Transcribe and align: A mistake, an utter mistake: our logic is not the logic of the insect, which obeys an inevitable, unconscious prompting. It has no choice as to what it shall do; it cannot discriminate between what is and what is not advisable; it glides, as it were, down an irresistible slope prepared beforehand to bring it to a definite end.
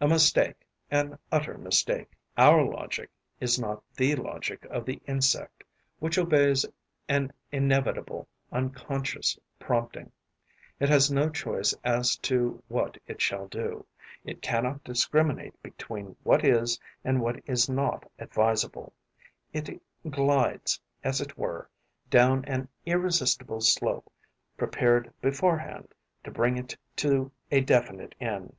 A 0.00 0.08
mistake, 0.08 0.66
an 0.90 1.18
utter 1.30 1.58
mistake: 1.58 2.12
our 2.38 2.64
logic 2.64 3.10
is 3.40 3.60
not 3.60 3.82
the 3.94 4.16
logic 4.16 4.64
of 4.70 4.86
the 4.86 5.02
insect, 5.06 5.62
which 5.98 6.16
obeys 6.16 6.64
an 7.10 7.30
inevitable, 7.52 8.26
unconscious 8.50 9.38
prompting. 9.58 10.12
It 10.78 10.88
has 10.88 11.10
no 11.10 11.28
choice 11.28 11.74
as 11.84 12.16
to 12.20 12.62
what 12.68 12.96
it 13.06 13.20
shall 13.20 13.48
do; 13.48 13.84
it 14.24 14.40
cannot 14.40 14.82
discriminate 14.82 15.62
between 15.62 16.16
what 16.22 16.42
is 16.42 16.80
and 17.04 17.20
what 17.20 17.38
is 17.44 17.68
not 17.68 18.10
advisable; 18.18 18.94
it 19.52 19.78
glides, 20.08 20.80
as 21.04 21.20
it 21.20 21.36
were, 21.36 21.68
down 22.08 22.46
an 22.46 22.66
irresistible 22.86 23.60
slope 23.60 24.10
prepared 24.56 25.12
beforehand 25.20 25.92
to 26.24 26.30
bring 26.30 26.56
it 26.56 26.78
to 26.96 27.30
a 27.50 27.60
definite 27.60 28.14
end. 28.22 28.56